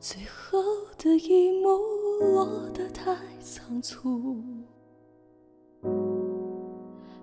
[0.00, 0.62] 最后
[0.96, 1.68] 的一幕
[2.20, 4.40] 落得太仓促，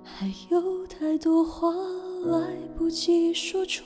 [0.04, 1.72] 还有太多话
[2.26, 3.86] 来不及说出。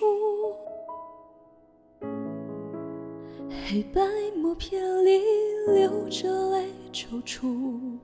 [3.70, 4.02] 黑白
[4.36, 5.22] 默片里
[5.68, 8.00] 流着泪抽搐，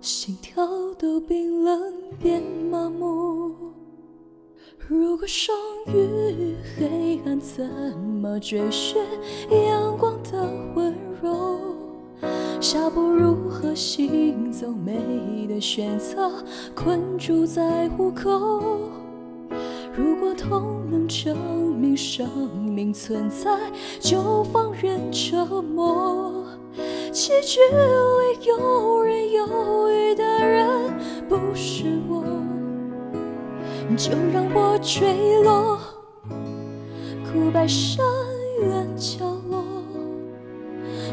[0.00, 3.37] 心跳都冰冷变麻木。
[5.18, 5.52] 如果生
[5.88, 7.68] 于黑暗，怎
[7.98, 9.02] 么追寻
[9.50, 11.58] 阳光的温柔？
[12.60, 14.68] 下步如何行走？
[14.68, 14.94] 美
[15.48, 16.30] 的选择
[16.72, 18.30] 困住在虎口。
[19.92, 21.36] 如果痛能证
[21.76, 22.24] 明生
[22.68, 23.58] 命存在，
[23.98, 26.44] 就放任折磨。
[27.10, 30.67] 棋局里游刃有余的人
[33.96, 35.78] 就让我坠落，
[37.24, 38.04] 枯败深
[38.62, 39.64] 渊角落。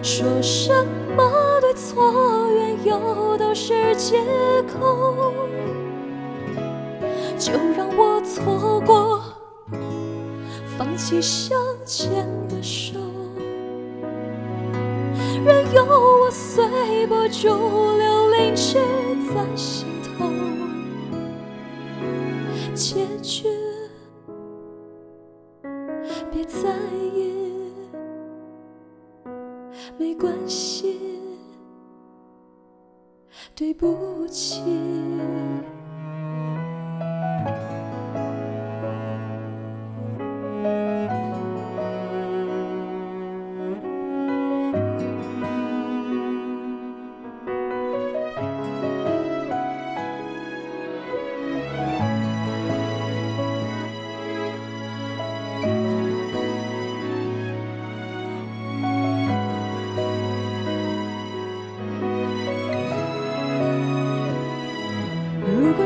[0.03, 0.71] 说什
[1.15, 4.21] 么对错缘由都是借
[4.63, 5.33] 口。
[7.37, 9.21] 就让我错过，
[10.77, 12.97] 放弃向前的手，
[15.43, 16.63] 任由我随
[26.35, 26.67] 别在
[27.15, 27.63] 意，
[29.97, 30.99] 没关系，
[33.55, 34.61] 对不起。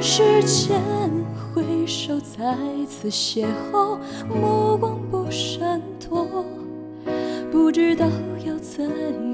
[0.02, 0.82] 时间
[1.54, 2.56] 回首，再
[2.88, 3.98] 次邂逅，
[4.30, 6.46] 目光不闪躲，
[7.52, 8.06] 不知道
[8.46, 8.86] 要怎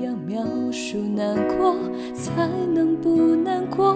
[0.02, 1.76] 样描述难过，
[2.16, 3.96] 才能不难过。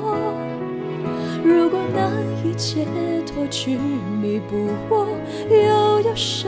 [1.44, 2.12] 如果难
[2.46, 2.86] 以解
[3.26, 3.72] 脱，执
[4.22, 4.56] 迷不
[4.94, 5.08] 悟，
[5.50, 6.48] 又有什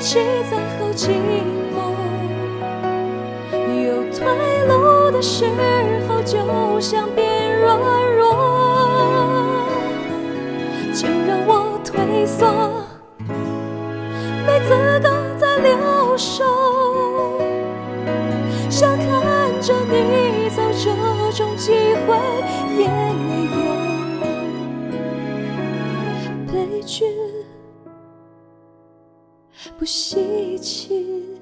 [0.00, 0.18] 一起
[0.50, 1.10] 在后寂
[1.74, 1.76] 寞。
[3.52, 4.24] 有退
[4.66, 5.44] 路的时
[6.08, 7.78] 候，就像变软
[8.16, 8.24] 弱。
[10.94, 12.46] 就让我退缩，
[14.46, 14.70] 没资
[15.02, 16.46] 格再留守。
[18.70, 19.06] 想看
[19.60, 20.90] 着你走，这
[21.36, 21.72] 种机
[22.06, 22.16] 会
[22.78, 22.88] 也
[29.78, 31.38] 不稀奇，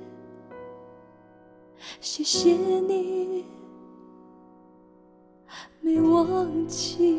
[2.01, 3.45] 谢谢你
[5.81, 7.19] 没忘记。